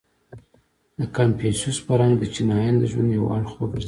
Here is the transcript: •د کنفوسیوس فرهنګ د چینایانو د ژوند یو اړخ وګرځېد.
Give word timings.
•د 0.99 1.01
کنفوسیوس 1.15 1.77
فرهنګ 1.85 2.13
د 2.19 2.23
چینایانو 2.33 2.79
د 2.81 2.83
ژوند 2.91 3.09
یو 3.17 3.31
اړخ 3.35 3.51
وګرځېد. 3.57 3.79